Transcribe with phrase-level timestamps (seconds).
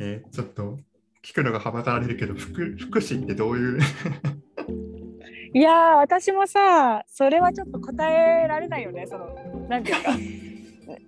[0.00, 0.22] え？
[0.26, 0.78] ーちょっと
[1.22, 3.78] 聞くのがはばかられるけど福福祉ってどういう？
[5.54, 9.06] いやー私もさそれはちょっと答えられないよね。
[9.06, 9.26] その
[9.68, 10.10] なんていうか。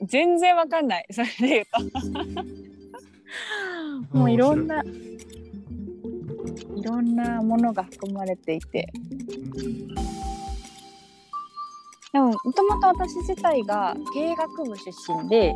[0.07, 1.07] 全然わかんない。
[1.11, 1.67] それで言う
[4.11, 4.17] と。
[4.19, 4.87] もういろんない。
[6.83, 8.89] ろんなものが含まれていて
[12.17, 15.55] でももともと私自体が経営学部出身で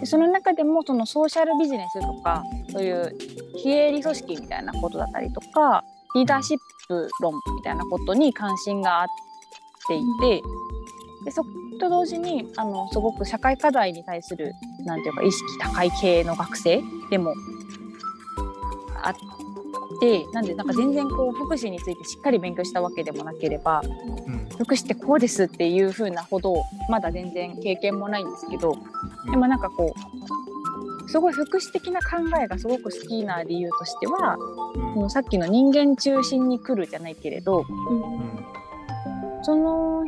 [0.00, 2.42] でその中でもそのソーシャルビジネスとか
[2.72, 3.16] そういう
[3.62, 5.84] 非営利組織みたいなことだったりとか
[6.16, 9.06] リーダーシップ論みたいなことに関心があっ
[9.86, 10.42] ていて
[11.24, 17.32] でそこと同時にあのすごく社会課題に対するなんていうか意識高い系の学生でも
[19.04, 19.14] あっ
[20.02, 23.82] てなんでなんか全然こう福祉についてしっかり勉強したわけでもなければ
[24.26, 24.48] うん。
[24.58, 28.76] 福祉ってこうですっていう風なほどまだ全然経験もないんですけど
[29.30, 34.36] でもなんかこうすごい福祉的な考えがすごく好きな理由としては
[34.96, 35.10] うん。
[35.10, 38.44] さっきの人間中心に来るじゃないけれどうん。
[39.44, 40.04] その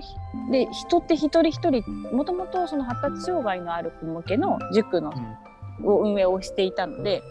[0.51, 5.13] で人って一人一人もともとその発達障害のある子向けの塾の
[5.85, 7.23] を運営をしていたので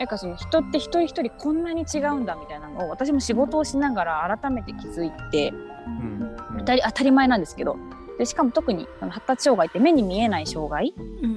[0.00, 5.52] なんかその人って一人一人こんなに違うんだみたいなのを私も仕事をしながら改めて気づいて
[5.86, 6.36] うん。
[6.60, 7.76] 当たり当たり前なんですけど
[8.18, 10.94] でしかも特に発達障害って目に見えない障害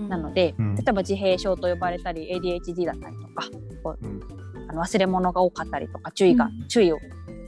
[0.07, 0.75] なので、うん。
[0.75, 3.49] 例えば自閉症と呼ばれたり ADHD だったりとか
[3.83, 4.21] こううん。
[4.69, 6.67] あの忘れ物が多かったりとか注意が、うん。
[6.69, 6.99] 注意を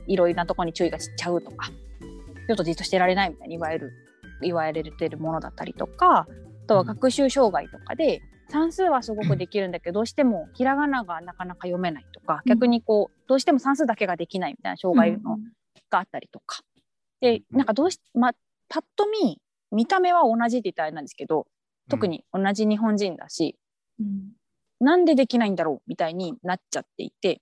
[0.07, 3.93] いろいろなところに注意がしちゃうとかちょっとじっとしてられないみたいに言われる
[4.41, 6.27] 言われてるものだったりとかあ
[6.67, 15.37] とは学習障害とかで算数はすごくできるんだけどどうしてもひらがながなかなか読めないとか逆にこうどうしても算数だけができないみたいな障害の、
[15.89, 16.61] があったりとか。
[17.21, 18.33] でなんかどうしま
[18.69, 19.39] パッと見
[19.71, 21.47] 見た目は同じって言ったらあれなんですけど
[21.89, 23.57] 特に同じ日本人だし、
[23.99, 24.31] うん。
[24.79, 27.41] なんでできないんだろうみたいになっちゃっていて。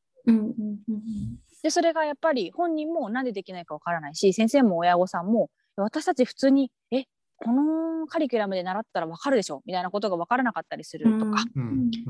[1.63, 7.05] でそれがやっぱり本人もなんでできないかわからないし先生も親御さんも私たち普通にえ
[7.43, 11.43] このカリキュラムで習ったらわかるでしょみたいなことがわからなかったりするとか、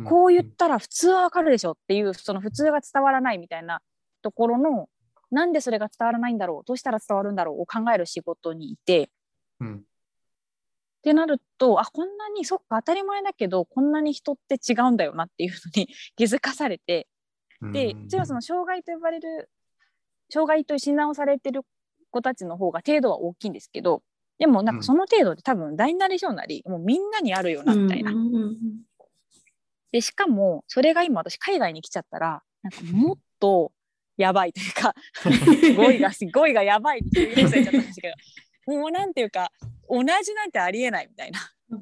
[0.05, 3.81] こう言ったら普通はわかるでしょっていうその普通が伝わらないみたいな
[4.21, 4.89] ところの
[5.31, 9.09] なんでそれが伝わらないんだろうどうしたら伝わるんだろうを考える仕事にいて
[9.59, 9.75] うん。
[9.77, 9.79] っ
[11.03, 17.07] てなるとあこんなにそっか当たり前だけどこんなに人って違うんだよなっていうのに 気づかされて
[17.61, 19.49] でもちろんその障害と呼ばれる
[20.29, 21.63] 障害と診断をされてる
[22.09, 24.01] 子たちの方が程度は大きいんですけど
[24.39, 28.11] でもなんかその程度で多分大なり小なりもうみんなにあるよなみたいな。
[29.91, 33.71] でしかもそれが今私海外に来ちゃったらなんかもっと
[34.17, 34.95] やばいというか
[35.77, 38.13] 語彙が語彙がやばいって言いされちゃったんですけ
[38.67, 39.51] どもうなんていうか
[39.89, 41.39] 同じなんてありえないみたいな。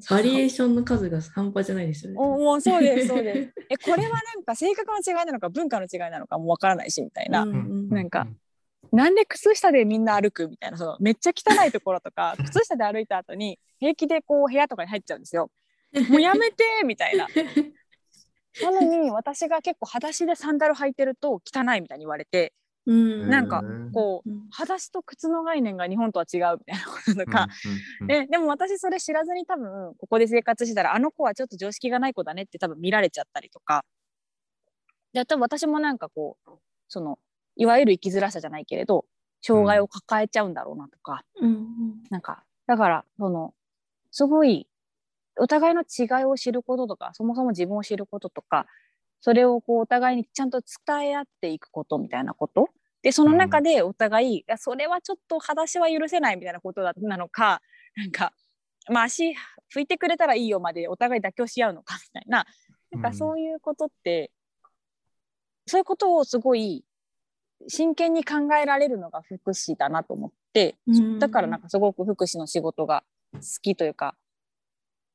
[0.10, 2.18] バリエーションの数が半端じゃないですよね。
[2.18, 3.54] おもうそうですそうです。
[3.70, 7.44] えこれはなんか性格の違いなのか文化の違いなのかもわからないしみたいな。
[7.44, 8.28] うんうんなんか
[8.91, 15.50] なんで靴下でみんな歩くみたいなそのめっちゃ汚いところとか 靴下で歩いた後に平気でこう部屋とかに入っちゃうんですよ。
[16.09, 17.28] もうやめてみたいな。
[18.62, 22.53] なのに私が結構裸足でサンダル履いてると汚いみたいに言われて
[22.85, 23.29] うん。
[23.29, 24.50] なんかうんこううん。
[24.52, 27.47] 裸足と靴の概念が日本とは違うみたいなこととか、
[28.02, 33.85] うんででも私それ知らずに多分ここで生活してたらあの子はちょっと常識がない子だねって多分見られちゃったりとか。
[35.13, 36.52] で多分私もなんかこう
[36.88, 37.19] その
[37.62, 39.06] いわゆる生きづらさじゃないけれど
[39.40, 41.68] 障害を抱えちゃうんだろうなとか、うん。
[42.10, 43.54] なんかだからその
[44.10, 44.68] すごい
[45.40, 48.66] お互いの違いを知ることとかそもそも自分を知ることとか
[49.20, 52.70] それをこうお互いにちゃんと伝え合っていくことみたいなこと。
[53.04, 57.62] でその中でお互い、いやそれはちょっと裸足は許せないみたいなことだなのか
[57.96, 58.32] なんか、
[58.90, 59.36] まあ、足
[59.74, 62.46] 拭いてくれたらいいよまでお互い妥協し合うのかみたいな。
[62.92, 64.32] なんかそういうことって、
[65.66, 66.84] そういうことをすごい
[67.68, 71.20] 真剣に考えられるのが福祉だなと思って、うん。
[71.20, 74.16] だからなんかすごく福祉の仕事が好きというか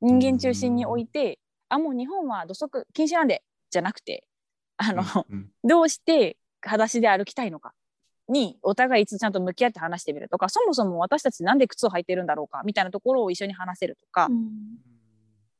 [0.01, 4.25] 人間中心に置いて、あもう日本は土足禁止なんでじゃなくて
[4.77, 7.73] あの、うんどうして裸足で歩きたいのか
[8.29, 14.47] にお互いいつちゃんと向き合って話してみるとかそもそも私たちなんで靴を履いてるんだろうかみたいなところを一緒に話せるとか、うん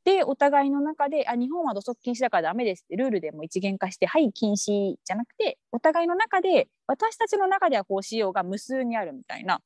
[0.07, 9.61] でお互いの中であ日本は土足禁止だからダメですってルールでも一元化してはい禁止じゃなくてお互いの中で私たちの中ではこうしようが無数にあるみたいな。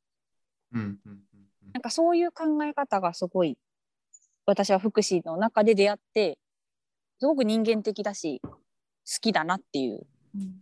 [0.73, 0.99] うん
[1.73, 3.57] なんかそういう考え方がすごい
[4.45, 6.37] 私は福祉の中で出会って
[7.21, 8.51] すごく人間的だし好
[9.21, 10.61] きだなっていううん。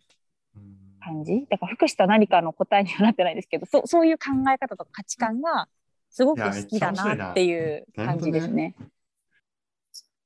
[1.01, 5.69] 感じだから福祉とは何かの答えにはなってないですけどそそういう考え方とか価値観が
[6.11, 8.75] すごく好きだなっていう感じですね。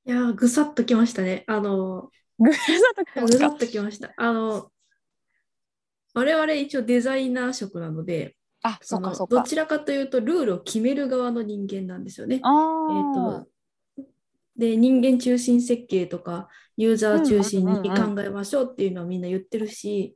[0.05, 1.43] いやーぐさっときましたね。
[1.47, 2.09] あの
[2.39, 2.61] ぐさ
[3.01, 4.13] っとぐさっときました。
[4.17, 4.71] あの、
[6.13, 9.35] 我々一応デザイナー職なので、あ、そそうのかそうか。
[9.37, 12.39] どちらかというとルールを決める側の人間なんですよね。
[12.43, 13.47] あえーー、と
[14.57, 16.47] で人間中心設計とか
[16.77, 20.15] ユーザー中心にうんうんうん考えましょうっていうのはみんな言ってるし。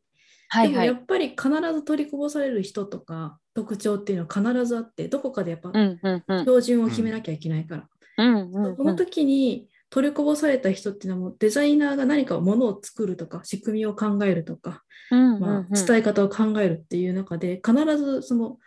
[0.53, 6.39] でもやっぱり必ず取りこぼされる人とか特徴っていうのは必ずあってどこかでやっぱうんうんうん。
[6.39, 18.57] 標準を決めなきゃいけないから、うんうんこの時に取りこぼされた人っていうのはもうデザイナーが何かものを作るとか仕組みを考えるとか、うんまあ、伝え方を考えるっていう中で必ずその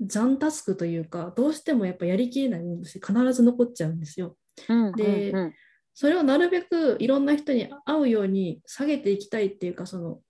[0.00, 4.36] 残タスクというかどうしてもやっぱやりきれないものとして必ず残っちゃうんですよ。
[4.68, 5.54] うんでうんうん。
[5.92, 10.20] それをなるべくいろんな人に合うように下げていきたいっていうかその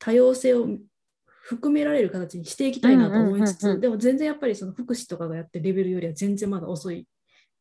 [0.00, 0.66] 多様性を
[1.26, 3.80] 含められる形にしていきたいなと思いつつ、うんうんうんうん。
[3.82, 7.06] でも全然やっぱりその福祉とかがやってるレベルよりは全然まだ遅い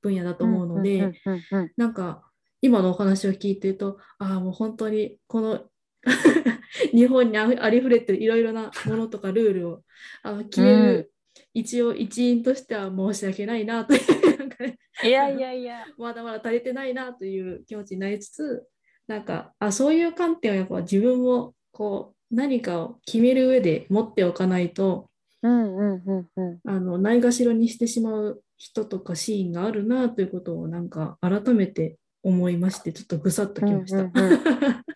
[0.01, 2.23] 分野だと思うので、うんうんうんうんなんか
[2.63, 5.65] 今のお話を聞いてるとああもう本当にこの
[6.93, 9.83] 日本にありふれてるいろいろなものとかルールを
[10.23, 11.11] あの決める、
[11.53, 15.85] 一応一員としては申し訳ないなというなんかねいやいやいや。
[15.97, 18.67] まだまだ足りてないなという気持ちになりつつ
[19.07, 25.09] なんかあそういう観点をやっぱ自分もこう何かを決める上で持っておかないと
[25.41, 26.59] うんうんうんうん。
[26.69, 34.03] あのないがしろにしてしまう人とかシーンがあるなということをなんか改めて思いましてちょっとぐさっときました。
[34.03, 34.11] うんうん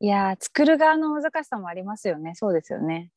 [0.00, 2.34] いやー作る側の難しさもありますよね。
[2.34, 3.10] そうですよね。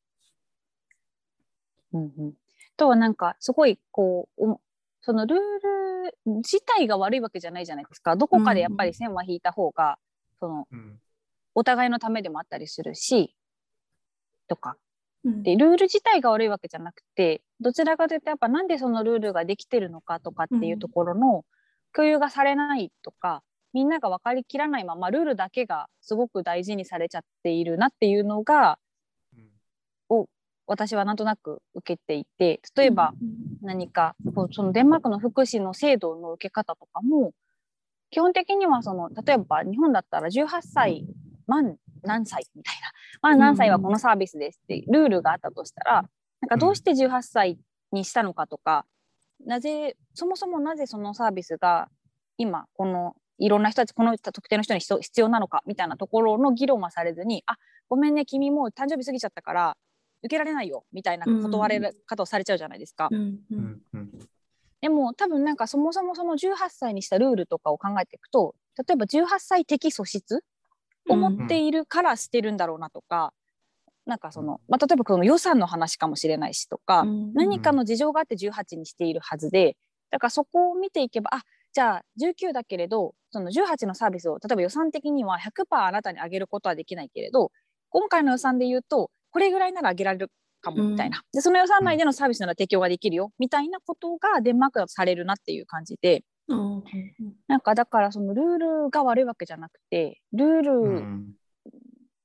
[1.92, 2.34] うんうん。
[2.76, 4.60] とはなんかすごいこうお
[5.02, 8.16] そのルール自体が悪いわけじゃないじゃないですか。
[8.16, 9.98] どこかでやっぱり線は引いた方が、
[10.40, 10.98] そのうん
[11.54, 13.36] お互いのためでもあったりするし
[14.48, 14.87] とかうん
[15.24, 21.44] でルール自体が悪いわけじゃなくてどちらかというとやっぱなんでそのルールができてるのかとかっていうところの
[21.94, 23.42] 共有がされないとか、
[23.72, 28.78] みんなが分かりきらないままルールだけがすごく大事にされちゃっているなっていうのが
[30.10, 30.26] うん。
[30.68, 33.14] 私はなんとなく受けていて例えば
[33.62, 34.14] 何か
[34.52, 37.32] そのデンマークの福祉の制度の受け方とかも
[38.10, 41.06] 基本的にはその例えば日本だったら18歳
[41.46, 42.44] 満何歳？
[42.54, 42.90] みたいな、
[43.22, 46.04] まあ、何歳はこのサービスですってルールがあったとしたら
[46.40, 47.58] なんかどうして18歳
[47.92, 48.84] にしたのかとか、
[49.44, 51.88] なぜそもそもなぜそのサービスが
[52.36, 57.56] 今このいろんな人たちこの特定の人に必要なのかみたいなところの議論はされずにあ
[57.88, 59.76] ごめんね君もう誕生日過ぎちゃったから
[60.22, 63.08] 受けられないよみたいな断れる方をされちゃうじゃないですか。
[63.10, 64.10] うんううんんうん。
[64.80, 70.44] でも多分なんかそもそもその18歳にしたルールとかを考えていくと例えば18歳的素質
[71.08, 73.32] を持っているからしてるんだろうなとか、
[74.08, 77.32] なんかその、まあ、例えばこの予算の話かもしれないしとか、うん。
[77.34, 79.76] 何かの事情があって18にしているはずで
[80.10, 81.42] だからそこを見ていけばあ
[81.74, 87.52] じゃあ19だけれどその18のサービスを例えば予算的には100%あなたにあげることはできないけれど
[87.90, 90.30] 今回の予算で言うとこれぐらいならあげられる
[90.62, 96.16] かもみたいな、でその予算内でのサービスなら提供ができるよみたいなことがデンマークだとされるなっていう感じで。
[96.16, 96.22] うん
[97.46, 101.32] なんかだからそのルールが悪いわけじゃなくてルーうルん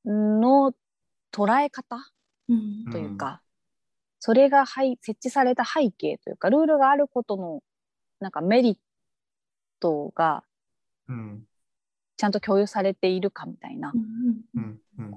[0.05, 0.73] の
[1.31, 1.97] 捉え方
[2.49, 3.41] うんというか、
[4.19, 7.61] それがはい設置された背景というかルールがあることの
[8.19, 8.77] なんかメリッ
[9.79, 10.43] トが
[11.07, 11.43] うん
[12.15, 13.91] ちゃんと共有されているかみたいな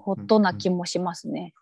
[0.03, 1.53] ことな気もしますね。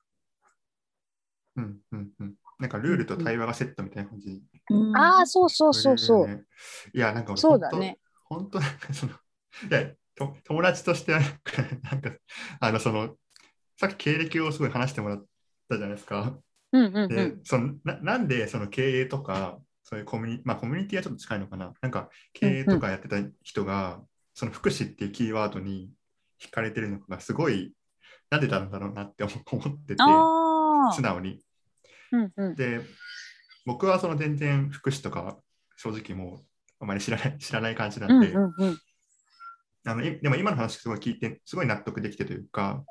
[1.56, 4.40] うんうんうんなんかルールと対話がセットみたいな感じ。
[4.70, 6.28] うんああそうそうそうそう。
[6.28, 6.44] ね
[6.92, 7.98] いや、なんか俺そうだね。
[8.24, 9.16] 本当、なんかその、い
[9.70, 12.10] や、と友達としては、なんか、
[12.60, 13.16] あの、その、
[13.76, 15.26] さっき経歴をすごい話してもらっ
[15.68, 16.38] たじゃないですか。
[16.72, 17.40] うんうんうで、ん。
[17.44, 21.72] そのななんでその経営とか、そういうコミュニまあコミュニティはちょっと近いのかな。
[21.80, 24.00] なんか経営とかやってた人が、
[24.34, 25.90] その福祉っていうキーワードに
[26.40, 27.74] 惹かれてるのかがすごい、
[28.30, 30.02] なんでなんだろうなって思思ってて。
[30.94, 31.40] 素直に。
[32.12, 32.54] うんうん。
[32.54, 32.80] で、
[33.64, 35.38] 僕はその全然福祉とか
[35.76, 36.40] 正直もう
[36.80, 38.76] あまり知らない 知らない感じなうんんで、うんうん。
[39.86, 42.84] あのいでも今の話すごい聞いて、すごい納得できてというか、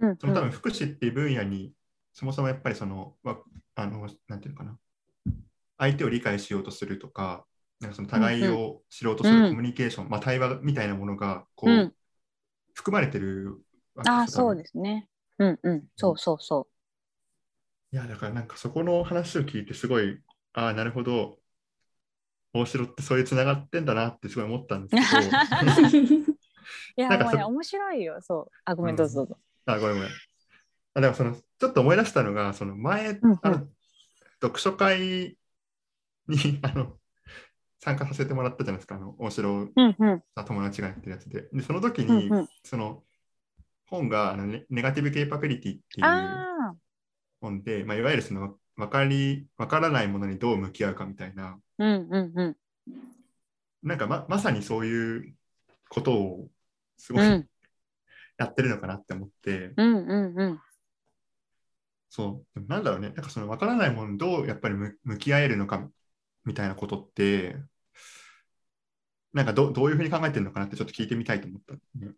[0.00, 1.72] うんその多分福祉っていう分野に、
[2.12, 3.38] そもそもやっぱりその、わ
[3.74, 4.78] あのなんていうのかな、
[5.78, 7.46] 相手を理解しようとするとか、
[7.80, 9.50] なんかその互いを知ろうとするうん。
[9.50, 11.94] コミュニケーション、まあ、対話みたいなものがこう、うん。
[12.74, 13.60] 含まれてる
[13.94, 15.08] わけああ、ですよそうですね。
[15.38, 15.84] うんうん。
[15.96, 16.68] そうそうそ
[17.92, 20.18] いや、だからなんかそこの話を聞いて、すごい、
[20.54, 21.38] ああ、なるほど、
[22.54, 26.32] 大城ってそういうつながってんだなってすごい思ったんですけど、う。
[26.96, 28.18] いや、なんかね、面白いよ。
[28.22, 28.52] そう。
[28.64, 29.38] あ、ごめん、どうぞどうぞ。
[29.66, 30.10] あ、ごめんごめん。
[30.10, 33.68] あ、だからその、ちょっと思い出したのが、その前、うんうんあの
[34.40, 35.36] 読書会
[36.26, 36.98] に、 あの、
[37.78, 39.96] 参加させてもらったじゃないですか、あの大城うんうん
[40.34, 41.48] さん友達がやってるやつで。
[41.52, 43.04] で、その時に、うんうんその
[43.86, 46.71] 本があのネネガティブ・ケイパビリティっていうあ
[47.42, 52.56] 本で、まあ、いわゆるその分かり分からないものにどう向き合うかみたいな、あうんうんうん。
[53.82, 55.34] なんかままさにそういう
[55.90, 56.48] ことを
[56.96, 57.48] すごいうん。
[58.38, 60.60] やってるのかなって思って、うんうんうん。
[62.08, 65.88] そう、なんだろうね、なんかその分からないものにどうやっぱり向向き合えるのか
[66.44, 67.56] みたいなことって、
[69.32, 72.12] なんかどどういうふうに考えてるのかなってちょっと聞いてみたいと思った、ね。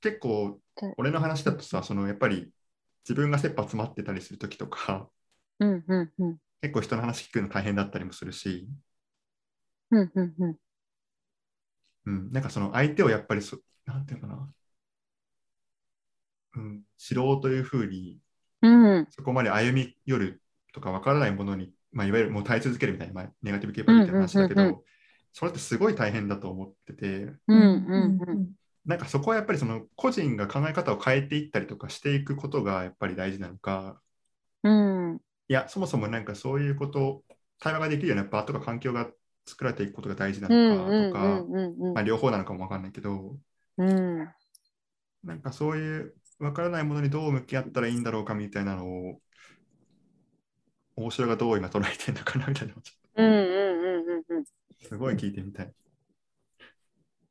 [0.00, 2.52] 結構で、俺の話だとさ、そのやっぱり
[3.08, 5.08] 自分が切羽詰まってたりするときとか、
[5.60, 6.38] うんうんうん。
[6.60, 8.68] 結構人の話聞くの大変だったりもするし、
[9.92, 10.56] うんうんうん。
[12.06, 14.52] うん、なんかその相手をやっぱりそ、なんていうのかな、
[16.56, 18.18] うん、知ろうというふうに
[18.62, 19.06] うん。
[19.10, 24.82] そこまで歩み寄るとか分からないものに、まあ、いわゆるもう耐え続けるみたいな、まあ、ネガティブケーパビリティの話だけど、
[25.32, 27.06] それってすごい大変だと思ってて、
[27.46, 28.50] うんうんうん
[28.86, 34.00] なんかそこはやっぱりその個人が考え方を変えていったりとかしていくことがやっぱり大事なのか、
[34.62, 35.20] うん。
[35.48, 37.24] いや、そもそもなんかそういうこと、
[37.58, 39.10] 対話ができるような場とか環境が
[39.46, 43.38] 作られていくことが大事なうんのかとか、両方なのかも分かんないけど、
[43.78, 44.28] うん。
[45.24, 49.20] なんかそういう分からないものにどう向き合ったらいいんだろうかみたいなのを、
[50.96, 54.44] 大城がどう今捉えてるのかなみたいなのをちょっうんうんうんうんうん。
[54.44, 54.50] と
[54.88, 55.72] すごい聞いてみたい。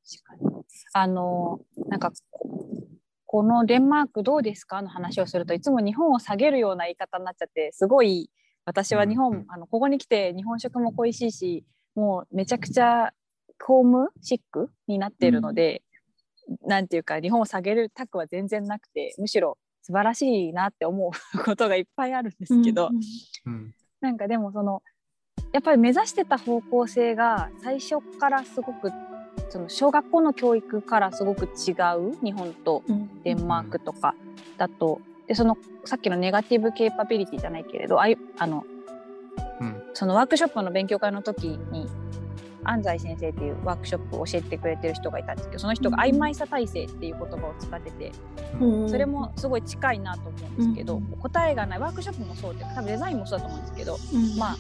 [0.08, 2.12] 確かにあのなんか
[3.26, 8.30] このデンマークどうですかの話をするといつも日本を下げるような言い方になっちゃってすごい
[8.66, 9.38] 私は日本、うん。
[9.38, 13.12] うんあのここに来て日本食も恋しいしもうめちゃくちゃ
[13.64, 15.82] ホームシックになっているので、
[16.68, 22.90] なんていうか日本を下げるたくは全然なくてむしろ素晴らしいなって思うことがいっぱいあるんですけど、
[23.46, 23.74] うん。
[24.02, 24.84] なんかでもその
[25.54, 28.92] やっぱり目指してた方向性が最初からすごく
[29.50, 32.84] その小学校の教育からすごく違う日本と
[33.24, 34.16] デンマークとか
[34.58, 38.66] だとでそのさっきのネガティブケーパビリティじゃないけれどあいあの
[39.62, 39.84] うん。
[39.94, 41.88] そのワークショップの勉強会の時に
[42.64, 48.12] 安西先生っていうワークショップを教えてくれてる人がいたんですけどその人が曖昧さ体制っていう言葉を使ってて
[48.60, 48.90] うん。
[48.90, 51.04] それもすごい近いなと思うんですけど、うん。
[51.20, 51.80] 答えがない。
[51.80, 54.38] ワークショップもそうっていうか多分デザインもそうだと思うんですけどうん。
[54.38, 54.58] まあ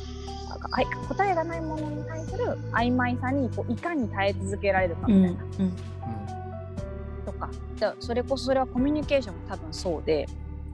[0.59, 5.71] 答えがないものに対する曖昧さにこういかに耐え続けられるかうんみたいな、
[7.25, 7.49] とか。
[7.79, 10.27] でそれこそそれはコミュニケーションも多分そうで。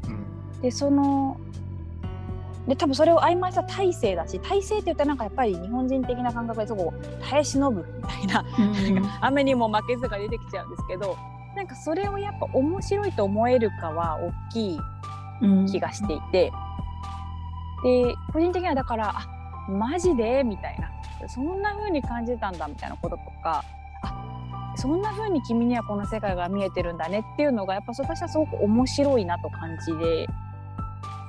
[0.06, 0.62] うん。
[0.62, 1.38] でその
[2.68, 8.46] で多分それを曖昧さ体制だし体制って言ったらなんかやっぱり日本人的な感覚でそこを耐え忍ぶみたいな。
[9.22, 11.18] 雨にも負けずが出てきちゃうんですけど
[11.56, 14.80] なんかそれをやっぱ面白いと思えるかは大きい
[15.70, 16.52] 気がしていて、
[17.84, 20.44] で個人的にはだからあマジで？
[20.44, 20.90] みたいな
[21.28, 23.64] そんな風に感じたんだみたいなこととか
[24.04, 29.92] あそんな風に君にはこの世界が見えてるんだねっていうのがやっぱ私はすごく面白いなと感じ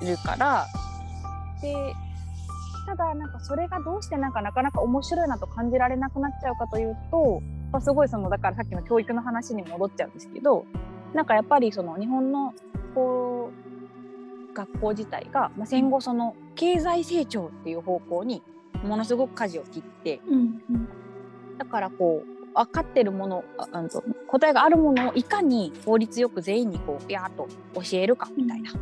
[0.07, 0.67] るから。
[1.61, 1.95] で
[2.85, 10.67] ただなんかそれがどうしてなんかなかなか面白いなと感じられなくなっちゃうかというと、まあ、すごいそのだからさっきの教育の話に戻っちゃうんですけど
[11.15, 12.53] なんかやっぱりその日本の
[12.95, 13.82] こう
[14.55, 18.43] 学校自体が、まあ、戦後その経済成長っていう方向に
[18.83, 20.21] ものすごく舵を切って
[21.59, 23.89] だからこう分かってるものああの
[24.27, 28.73] 答えがあるものをいかに効率よく全員にこうビャーっと教えるかみたいな、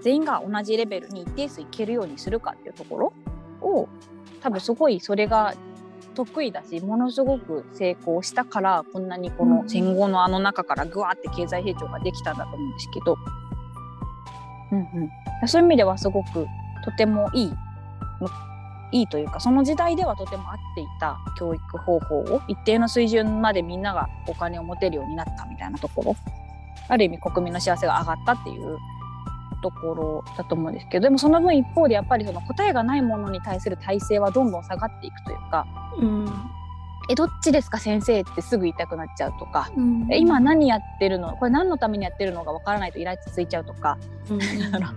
[0.00, 3.12] 全員が同じレベルに一定数いけるようにするかっていうところ
[3.60, 3.88] を
[4.40, 5.54] 多分すごいそれが
[6.14, 13.16] 得意だしものすごく成功したからこんなにこの戦後のあの中からぐわーって経済成長ができたんだと思うんですけど、
[14.74, 16.46] うんうん、そういう意味ではすごく
[16.84, 17.54] とてもいい。
[18.92, 26.16] いいというかその時代ではとても合っていた教育方法を一定の水準までみんながお金を持てるようになったみたいなところ。
[26.86, 28.78] ある意味国民の幸せが上がったっていう
[29.62, 35.66] ところだと思うんですけどでもその分一方でやっぱりその答えがないものに対する体制はどんどん下がっていくというか
[35.98, 36.26] 「うん。
[37.10, 39.70] えどっちですか先生?」ってすぐ言いたくなっちゃうとか
[40.10, 41.36] 「え今何やってるの？
[41.36, 43.98] これ何のためにやってるのがわからないとイラついちゃうとか
[44.72, 44.88] あの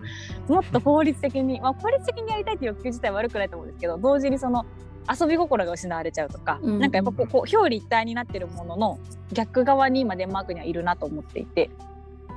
[0.55, 4.65] もっと効率的に、まあ、効率的にやりたいって欲求自体は悪くないと思うんですけど同時にその
[5.09, 8.99] 遊び心が失われちゃうとか、うんなんかやっぱこうこう表裏一体になってるものの
[9.31, 11.69] 逆側に今デンマークにはいるなと思っていて。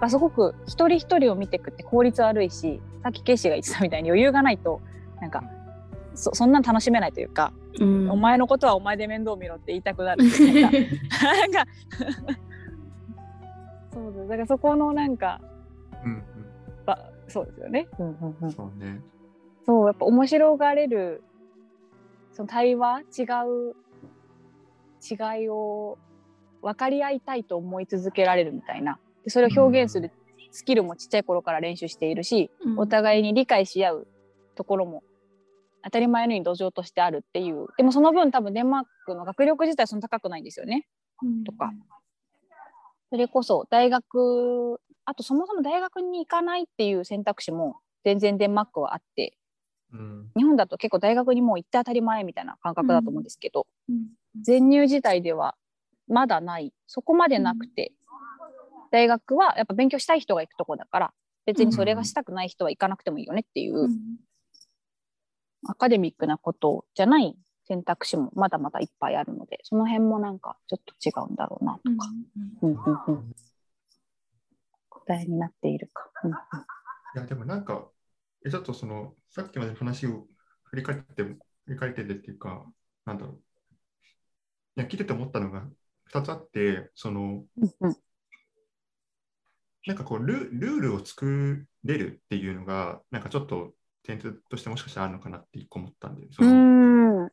[0.09, 4.81] すごく一人一人を見ていくって効率悪いしさっきケイシーが言ってたみたいに余裕がないと
[5.21, 5.45] なんか
[6.21, 7.53] そそんなん楽しめないというか、
[8.11, 10.25] お前のことはお前で面倒見ろって言いたくなる。
[10.25, 11.65] みたいななんか
[13.93, 14.29] そうです。
[14.29, 15.41] だからそこのなんか
[16.05, 16.23] うん
[16.85, 16.99] ば
[17.29, 17.89] そうですよね。
[17.99, 18.49] うんうんううん。
[18.49, 19.01] ん、そうね。
[19.65, 21.23] そうやっぱ面白がれる
[22.33, 23.75] その対話違う
[25.03, 25.99] 違いを
[26.63, 28.99] 分かり合いたいと思い続けられるみたいな。
[29.25, 30.11] でそれを表現する
[30.53, 32.79] スキルもちっちゃい頃から練習しているし、うん。
[32.79, 34.07] お互いに理解し合う
[34.55, 35.03] ところも
[35.83, 37.67] 当たり前のように土壌としてあるっていう。
[37.77, 40.87] でもその分多分デンマークの学力自体はそんな高くないんですよね。
[41.23, 41.45] うん。
[41.45, 41.73] とか。
[43.11, 49.37] それこそ大学あとそもそも大学に行かないっていう選択肢も全然デンマークはあって。
[49.93, 50.31] うん。
[50.37, 54.09] 日本だと結構大学にもう行って当たり前みたいな感覚だと思うんですけど、うん。
[54.43, 55.57] 全入時代では
[56.07, 56.73] まだない。
[56.87, 57.93] そこまでなくて、
[58.93, 61.13] 大学はやっぱ勉強したい人が行くとこだから。
[61.47, 63.99] 別にそれがしたくない人は行かなくてもいいよねっていう、うん
[65.69, 67.37] アカデミックなことじゃない
[67.67, 72.09] 選択肢もまだまだいっぱいあるのでその辺もなんかちょっと違うんだろうなとか、
[72.63, 73.35] うんうんうん。
[74.89, 76.11] 答えになっているか。
[76.25, 76.37] うんうん。
[76.37, 76.39] い
[77.17, 77.89] や、でもなんか、
[78.47, 80.27] えちょっとその、さっきまでの話を
[80.65, 81.39] 振り返って、振
[81.69, 82.65] り返っててっていうか、
[83.05, 83.41] なんだろう。
[84.77, 85.67] いや、聞いてて思ったのが
[86.13, 87.97] 2つあって、その、うんうん。
[89.87, 97.31] なんかこうル、ルールを作れるっていうのが、なんかちょっと点としてもしかしたらあるのかなって一個思ったんで、そうの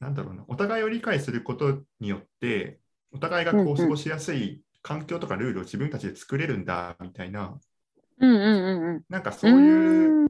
[0.00, 2.80] なんだろうな、お互いを理解することによって、
[3.12, 7.58] お互いがこう過ごしやすい環境とかルールを自分たちで作れるんだみたいな、
[8.18, 9.04] うんうんうんうん。
[9.08, 10.28] なんかそういう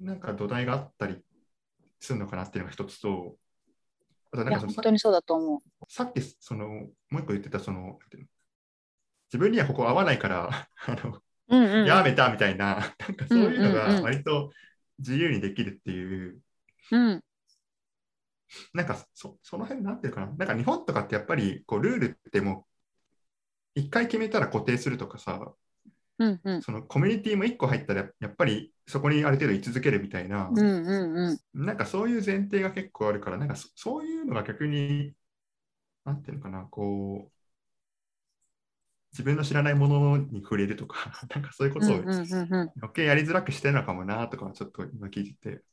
[0.00, 1.18] なんか土台があったり
[2.00, 3.36] するのかなっていうのが一つと、
[4.32, 5.60] あとなんかそのさ本当にそうだと思う。
[5.88, 7.98] さっきそのもう一個言ってたその
[9.32, 11.86] 自分にはここ合わないから あの、うんうんうん。
[11.86, 14.50] やめたみたいな、なんかそういうのが割と
[14.98, 16.40] 自由にできるっていう、
[16.90, 17.24] うん。
[18.72, 22.66] なんかそその辺なんていうかな、なんか日本とかってやっぱりこうルールっても
[23.76, 25.54] う一回決めたら固定するとかさ、
[26.18, 26.62] うんうん。
[26.62, 31.66] そのコミュニティも一個入ったらやっぱりそこにある程度居続けるみたいな、うんうんうん。
[31.66, 35.14] なんかそういう前提が結構あるから、なんかそそういうのが逆に、
[36.04, 37.33] なんていうのかな、こう、
[39.14, 42.72] 自分の知らないものに触れるとか、 なんかそういうことをうんうんうんうん。
[42.76, 45.64] 余計やりづらくしてるのかもなとか、ちょっと今聞いてて。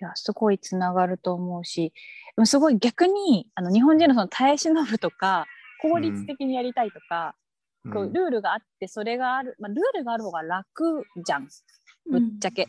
[0.00, 1.92] いやすごいつながると思うし
[2.36, 5.44] でもすごい逆にあの日本人のその耐え忍ぶとか
[5.82, 7.34] 効率的にやりたいとか、
[7.92, 11.48] こうルールがあってそれがある、まあ、ルールがある方が楽じゃん。
[12.10, 12.68] ぶっちゃけ、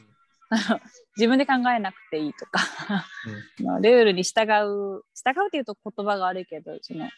[0.50, 0.80] あ の
[1.18, 2.60] 自分で考えなくていいとか。
[3.64, 7.10] まあルールに従う従うっていうと言葉が悪いけどその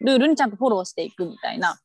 [0.00, 1.78] ルールにちゃんとフォローしていくみたいな。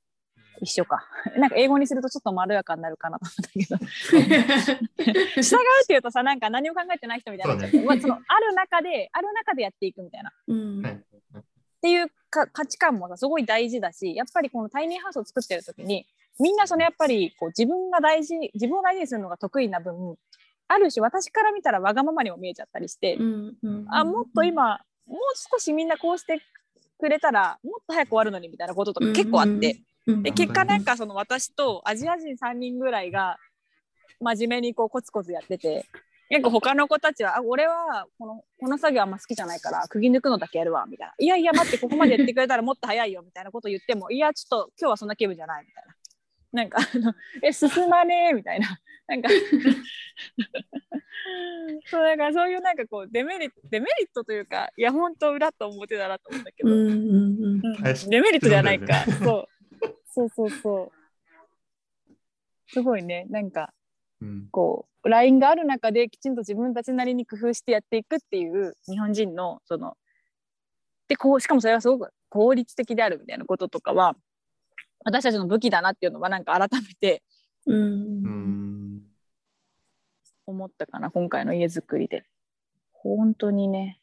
[0.62, 1.06] 一緒か。
[1.38, 3.78] なんか英語にするとちょっとまろやかになるかなと思ったけど。
[5.41, 7.67] 従うっていうとさなんか何も考えてない人みたいにな。
[7.67, 10.30] っちゃって、まあ、そのある中である中でやっていくみたいな。
[10.30, 10.82] っうん。
[10.82, 11.04] はい。
[11.82, 16.08] ていうか価値観もさすごい大事だしやっぱりこのタイニーハウスを作ってる時に
[16.39, 20.15] みんなそのやっぱりこう自分が大事自分を大事にするのが得意な分
[20.69, 23.58] ある種私から見たらわがままにも見えちゃったりして、うん。
[23.62, 23.86] うん。
[23.89, 25.19] あもっと今もう
[25.52, 26.41] 少しみんなこうして
[27.04, 30.24] くれたらもっと早く終わるのにみたいなこととか結構あって、うん。
[30.24, 33.38] で結果なんかその私とアジア人3人ぐらいが
[34.22, 35.86] 真面目にこうコツコツやってて
[36.30, 45.96] 結構他の子たちは「あ俺はこのこの作業あんま好きじゃないから釘抜くのだけやるわ」みたいな「いやいや待ってここまでやってくれたらもっと早いよ」みたいなこと言っても「いやちょっと今日はそんな気分じゃない」みたいな。
[46.54, 49.30] なんかあの「え進まねえ」みたいななんか。
[51.86, 59.48] そうだからそういうなんかこうデメリットデメリットというかいや本当裏と表だなと思うんだけど、うんうんうんデメリットじゃないか、そう そう。
[60.13, 62.13] そうそうそう。
[62.68, 63.26] すごいね。
[63.30, 63.74] なんか
[64.22, 64.48] うん。
[64.52, 69.98] こう LINE がある中できちんと自分たちなりに工夫してやっていくっていう日本人のその
[71.08, 74.16] でこうしかもそれはすごく効率的であるみたいなこととかは
[75.04, 77.22] 私たちの武器だなっていうのはなんか改めて
[77.66, 77.76] うん。
[77.76, 78.62] うん
[80.45, 82.25] 思ったかな今回の家づくりで。
[82.91, 83.99] 本当にね。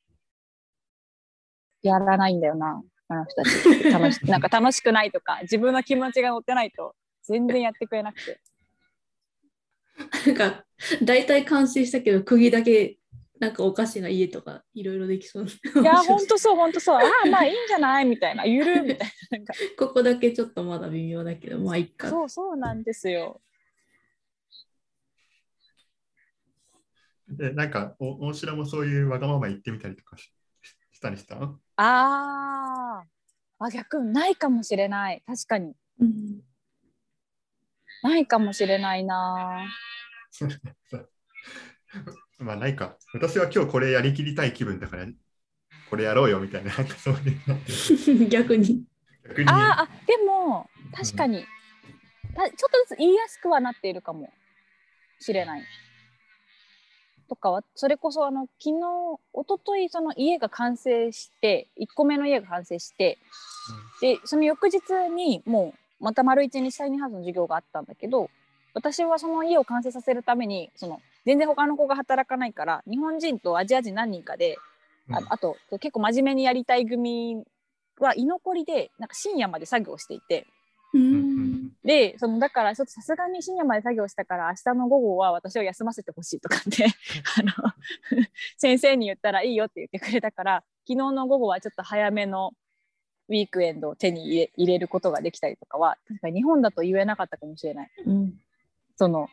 [1.83, 3.85] やらないんだよなあの人たち。
[3.90, 8.40] 楽しなんか楽しくないとか自分の気持ちが乗ってないと全然やってくれなくて。
[10.26, 10.64] なんか
[11.03, 12.98] 大体完成したけど釘だけ
[13.38, 16.96] なんかおかしな家とかいろいろできそういや本当そう本当そう。
[16.96, 18.05] ああまあいいんじゃない？
[18.05, 18.44] みたいな。
[18.44, 19.38] ゆるみたいな。
[19.38, 19.55] なんか。
[19.79, 22.09] ここだけちょっとまだ微妙だけどまあいっか。
[22.11, 23.40] そうそうなんですよ
[27.31, 30.31] で、なんか、お大城もそういうわがまま言ってみたりとかし
[31.01, 31.37] たりした？
[31.77, 33.07] あー。
[33.62, 35.23] あ逆にないかもしれない。
[35.27, 35.75] 確かに。
[36.01, 36.40] うん。
[38.03, 39.66] ないかもしれないな。
[42.38, 42.97] まあ、ないか。
[43.12, 45.07] 私は今日これやりきりたい気分だから、
[45.90, 48.85] これやろうよみたいな、なんかそういう、 逆に。
[49.29, 51.45] 逆に、あーあでも確かに、
[52.35, 54.33] たちょっとずつ言いやすくはなっているかも
[55.19, 55.64] しれない
[57.31, 58.81] とかはそれこそあの昨日
[59.33, 63.19] 一昨日その家が完成して1個目の家が完成して
[64.01, 64.81] でその翌日
[65.14, 68.29] にもうまた丸一日タイニーハウスの授業があったんだけど
[68.75, 74.59] 私はその家を完成させるためにその全然他の子が働かないから日本人とアジア人何人かで
[75.09, 75.14] うん。
[75.14, 77.45] ああと結構真面目にやりたい組
[78.01, 80.51] は居残りでなんか深夜まで作業していてううんん
[81.85, 86.87] でそのだからちょっとさすがに深夜まで作業したから明日の午後は私を休ませてほしいとかって
[87.38, 87.53] あの
[88.59, 92.53] 先生に言ったらいいよって言ってくれたから昨日の午後はちょっと早めの
[93.29, 97.90] ウィークエンドを手に入れ入れることができたりとかは確かに日本だと言えなかったかもしれない。
[98.07, 98.35] うん。
[98.96, 99.29] その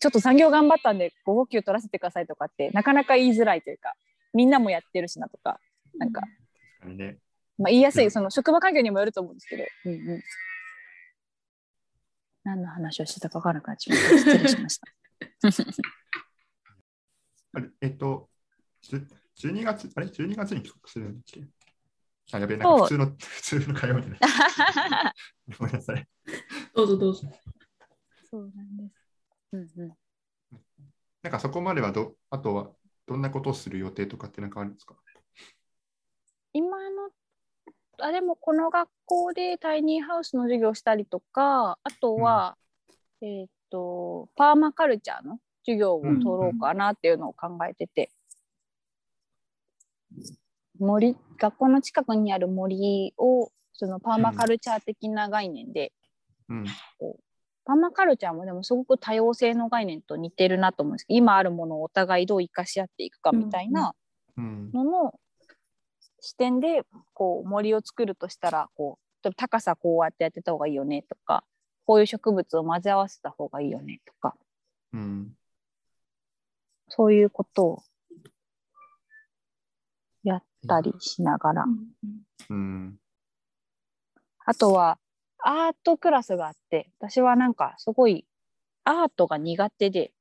[0.00, 0.98] ちょっと産業頑張ったん。
[0.98, 3.94] で午後休取らせてくださいとかってなかなか言いづらいというか
[4.34, 4.50] みん。
[4.50, 5.58] なもやってるしなとか
[5.96, 6.12] なん。
[6.12, 6.32] か、確
[6.82, 7.16] かにね。
[7.58, 9.36] まあ、言いやすいその職場環境にもよると思うん。
[9.36, 9.92] ですけど、うん。
[9.92, 10.22] うん、
[12.48, 14.86] 何の話をしてたか分からなくなっちゃいました失礼しました。
[17.52, 18.30] あれえっと、
[18.80, 19.06] じゅ
[19.36, 21.46] 12月、あれ ?12 月に帰国するんだっけ？
[22.32, 24.30] あ、やべえ、なんか普通の、 普通の会話になっちゃっ
[24.90, 25.14] た
[25.58, 26.08] ごめんなさい。
[26.74, 27.28] どうぞどうぞ。
[28.30, 28.94] そうなんです。
[29.52, 29.96] うんうん、
[31.22, 32.70] なんかそこまではど、あとは
[33.06, 34.96] どんなことをする予定とかってなんかあるんですか？
[36.52, 37.10] 今の
[38.00, 42.56] あでもこの学校でタイニーハウスの授業をしたりとかあとは、
[43.20, 48.10] えっ、とパーマカルチャーの授業を取ろうかなっていうのを考えてて、
[50.78, 55.92] 森学校の近くにある森をそのパーマカルチャー的な概念で、
[56.48, 56.64] うん。
[57.64, 63.94] パーマカルチャーもでもすごく多様性の概念と似てるなと思うんですけど今あるものをお互いどう生かし合っていくかみたいな
[64.36, 64.70] うん。
[64.72, 65.14] のの
[66.20, 66.82] 視点で
[67.14, 71.44] こう森を作るとしたらこう高さこうやってやってた方がいいよねとか
[71.88, 74.36] こういう植物を混ぜ合わせた方がいいよねとか。
[74.92, 75.32] うん。
[76.88, 77.82] そういうことを
[80.22, 81.64] やったりしながら、
[82.50, 82.98] うん。
[84.44, 84.98] あとは
[85.38, 88.26] アートクラスがあって私はなんかすごい
[88.84, 90.12] アートが苦手で、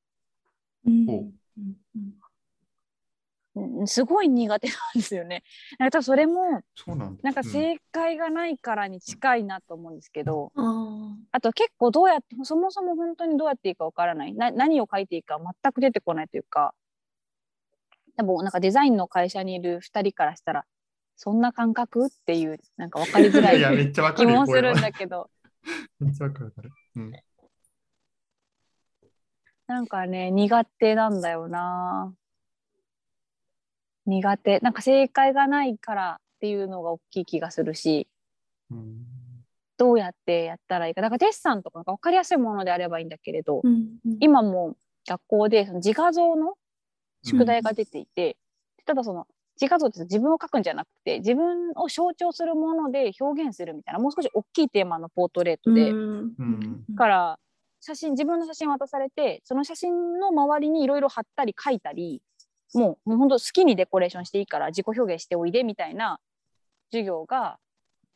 [3.86, 5.44] すごい苦手なんですよね。
[5.80, 7.22] なんか多分それもそうなんだ。
[7.24, 16.74] なんかうん正解がないからに近いなと思うんですけど、ああと結構どうやってそもそも本当にどうやっていいかわからないな何を書いていいか全く出てこないというか
[18.16, 20.66] 多分なんかデザインの会社にいる2人からしたら
[21.16, 24.46] そんな感覚っていうなんか分かりづらいや、めいっちゃわかるよ。
[24.46, 25.30] 気もするんだけど
[26.00, 26.70] めっちゃわかるわかる。
[26.96, 27.12] うん。
[29.68, 32.14] なんかね苦手なんだよな
[34.08, 34.60] 苦手。
[34.62, 38.08] なんか正解がないからっていうのが大きい気がするし。
[38.72, 39.06] うん。
[39.78, 41.02] どうやってやったらいいか。
[41.02, 44.18] だからデッサンとかなんか分かりやすいものであればいいんだけれど、うんうん。
[44.20, 44.76] 今も
[45.08, 46.56] 学校でその自画像の
[47.24, 48.38] 宿題が出ていて、
[48.86, 49.28] ただその
[49.60, 56.86] 自画像って自分を描くんじゃなくて自分を象徴するもので表現するみたいなもう少し大きいテーマのポートレートで、うん。
[56.96, 57.40] から
[57.82, 62.22] 写真自分の写真渡されてその写真の周りにいろいろ貼ったり書いたり
[62.74, 66.20] もうもう本当好きにデコレーションしていいから自己表現しておいでみたいな
[66.92, 67.58] 授業が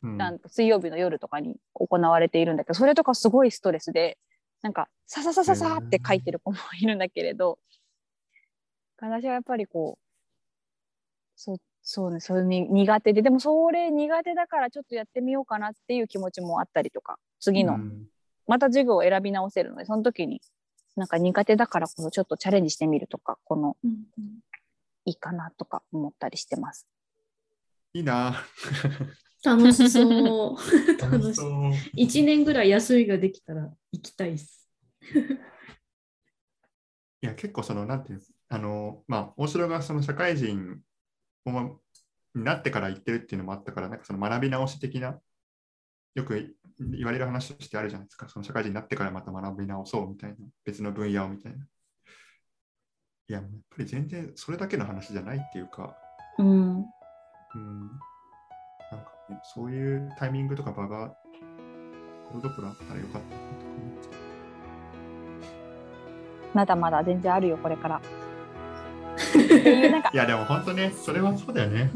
[0.04, 0.18] うん。
[0.18, 4.18] なんと水曜日の夜とかに行われているんだけどそれとかすごいストレスで
[4.62, 7.60] なんかさささささって書いてる子もいるんだけれど
[8.98, 10.02] 私はやっぱりこう
[11.36, 18.06] そうそうねそれに苦手ででもそれ苦手だからちょっとやってみようかなっていう気持ちもあったりとか次の、うん。
[18.48, 20.42] また授業を選び直せるのでその時に
[20.96, 23.94] なんか苦手だからこそちょっとチャレンジしてみるとかこのうん
[25.06, 26.88] いいかなとか思ったりしてます。
[27.94, 28.44] いいな。
[29.44, 30.56] 楽しそう。
[31.02, 31.34] 楽しそう。
[31.34, 31.72] そう。
[31.98, 34.70] 1年ぐらい休みができたら行きたいです。
[37.24, 40.82] いや、結構その、なんていうの、あの、まあ、大城がその社会人
[41.46, 45.20] になってから行ってるっていうのもあったから、なんかその学び直し的な、
[46.16, 48.28] よく言われる話としてあるじゃないですか。
[48.30, 51.58] その社会人になってからまた学び直そうみたいな、別の分野をみたいな。
[51.60, 55.96] いや、やっぱり全然それだけの話じゃないっていうか、
[56.38, 56.48] うん。
[56.48, 57.88] うん、
[58.92, 61.16] なんか、ね、そういうタイミングとか場が、
[62.42, 64.32] どころあったらよかったなとか思っちゃう
[66.54, 68.02] まだまだ全然あるよこれから。
[70.14, 71.92] いや、でも本当ね、それはそうだよね。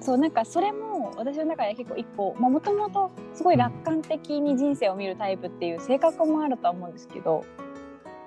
[0.00, 7.44] そうなんかそれも私の中で結構一個もともとすごい楽観的に人生を見るタイプっていう性格もあるとは思うんですけど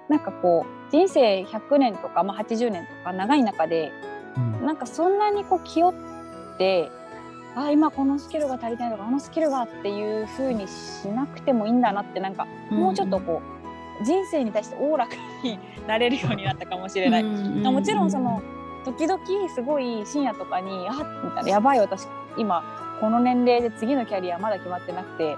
[0.09, 3.91] なんかこう人生100年とか、まあ、80年とか長い中で
[4.37, 4.65] うん。
[4.65, 6.89] なんかそんなにこう気負って
[7.55, 13.41] あ今このスキルが足りないとかあのスキルがっていう風にしなくてもいいんだなってなんかもうちょっとこ
[14.01, 17.23] う人生に対しておおらかになれるようになったかもしれない。
[17.23, 18.41] もちろんその
[18.83, 19.19] 時々
[19.53, 22.63] すごい深夜とかに「あみたいな「やばい私今
[22.99, 25.37] この年齢で次のキャリアまだ決まってなくて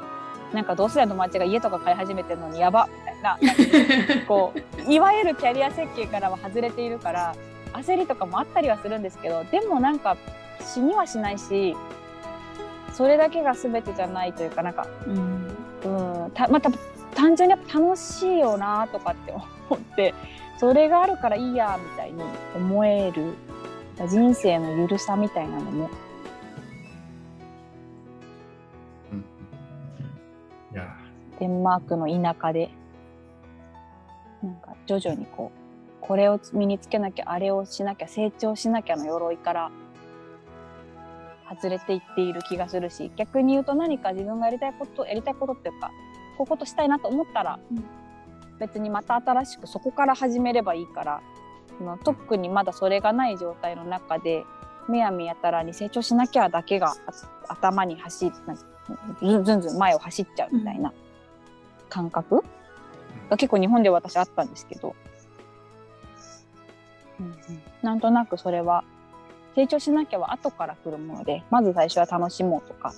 [0.54, 3.38] なんか同世代の友達が家とか買い始めてるのにやば」みたいな
[4.28, 4.54] こ
[4.88, 7.36] ういわゆるキャリア設計からは外れているから
[7.74, 10.16] 焦りとかもあったりはするんですけどでもなんか
[10.62, 11.76] 死にはしないし
[12.94, 15.58] それだけが全てじゃないというかなんか、うん、
[16.26, 16.70] うんたまた
[17.14, 19.34] 単純にやっぱ楽しいよなとかって
[19.70, 20.14] 思って
[20.58, 22.24] それがあるからいいやみたいに
[22.56, 23.36] 思える
[24.08, 25.90] 人生のゆるさみたいなのも。
[31.40, 32.70] デンマークの田舎で
[34.44, 35.68] なんか徐々にこう
[36.02, 39.72] これを身につけなきゃあれをしなきゃ成長しなきゃの鎧から
[41.50, 45.92] 外れていっている気がするし逆に言うと何か自分がやりたいことやりたいことっていうか
[46.38, 47.84] こういうことしたいなと思ったら、うん、
[48.60, 51.22] 別にまた新しくそこから始めればいいから
[51.82, 54.44] の特にまだそれがない状態の中で
[54.88, 56.96] むやみやたらに成長しなきゃだけが
[57.48, 58.32] 頭に走
[59.22, 60.94] ずんずんずん前を走っちゃうみたいな
[61.88, 62.44] 感覚？
[63.30, 64.96] が結構日本で私あったんですけど、
[67.20, 67.36] うんうん、
[67.82, 68.84] なんとなくそれは
[69.56, 72.94] 成長しなきゃは後から来るものでまず最初は楽しもうとか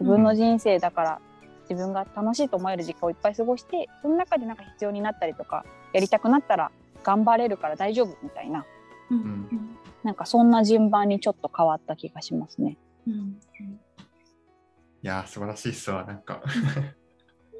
[0.00, 1.20] 自分の人生だから
[1.68, 6.70] 自分が楽しいと思える時間をいっぱい過ごしてその中でなんか必要になったりとかやりたくなったら
[7.02, 8.64] 頑張れるから大丈夫みたいな、
[9.10, 12.78] うん、なんかそんな順番にちょっと変わった気がしますね。
[13.06, 13.28] うん、い
[15.02, 16.42] や素晴らしいっすわなんか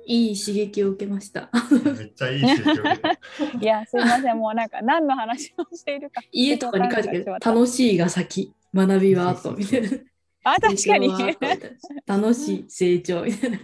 [0.06, 1.50] いい刺激を受けました。
[1.96, 3.10] めっちゃいい刺激を受けた。
[3.60, 6.20] いや、すみません、もうなんか何の話をしているか。
[6.30, 9.88] 家とかに書いてる楽しいが先、学びは後みたいな。
[10.44, 11.08] あ、確かに。
[12.06, 13.58] 楽しい成長みたいな。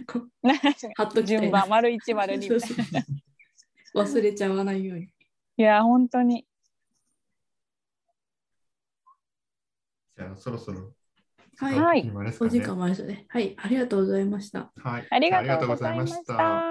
[0.97, 2.49] はっと順番、丸一丸二
[3.93, 5.05] 忘れちゃわないように。
[5.05, 5.09] い
[5.61, 6.47] や、本当に。
[10.17, 10.91] じゃあ、そろそろ
[11.61, 14.71] はい、お時間もありそうで、はい、ありがとうございました。
[14.77, 16.70] はい、ありがとうございました。